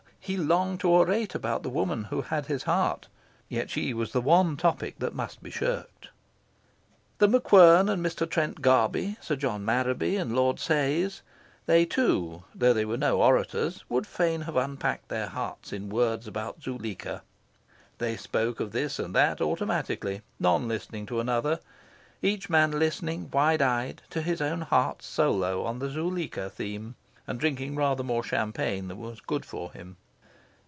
He 0.23 0.37
longed 0.37 0.79
to 0.81 0.89
orate 0.89 1.33
about 1.35 1.63
the 1.63 1.69
woman 1.69 2.05
who 2.05 2.21
had 2.21 2.45
his 2.45 2.63
heart; 2.63 3.07
yet 3.49 3.71
she 3.71 3.91
was 3.91 4.11
the 4.13 4.21
one 4.21 4.55
topic 4.55 4.99
that 4.99 5.15
must 5.15 5.41
be 5.41 5.49
shirked. 5.49 6.09
The 7.17 7.27
MacQuern 7.27 7.89
and 7.91 8.05
Mr. 8.05 8.29
Trent 8.29 8.61
Garby, 8.61 9.17
Sir 9.19 9.35
John 9.35 9.65
Marraby 9.65 10.17
and 10.21 10.33
Lord 10.35 10.59
Sayes, 10.59 11.21
they 11.65 11.85
too 11.85 12.43
though 12.53 12.71
they 12.71 12.85
were 12.85 12.97
no 12.99 13.19
orators 13.21 13.83
would 13.89 14.05
fain 14.05 14.41
have 14.41 14.55
unpacked 14.55 15.09
their 15.09 15.25
hearts 15.25 15.73
in 15.73 15.89
words 15.89 16.27
about 16.27 16.61
Zuleika. 16.61 17.23
They 17.97 18.15
spoke 18.15 18.59
of 18.59 18.71
this 18.73 18.99
and 18.99 19.15
that, 19.15 19.41
automatically, 19.41 20.21
none 20.39 20.67
listening 20.67 21.07
to 21.07 21.19
another 21.19 21.59
each 22.21 22.47
man 22.49 22.69
listening, 22.71 23.29
wide 23.33 23.63
eyed, 23.63 24.03
to 24.11 24.21
his 24.21 24.39
own 24.39 24.61
heart's 24.61 25.07
solo 25.07 25.63
on 25.63 25.79
the 25.79 25.89
Zuleika 25.89 26.47
theme, 26.51 26.93
and 27.27 27.39
drinking 27.39 27.75
rather 27.75 28.03
more 28.03 28.23
champagne 28.23 28.87
than 28.87 28.99
was 28.99 29.19
good 29.19 29.43
for 29.45 29.73
him. 29.73 29.97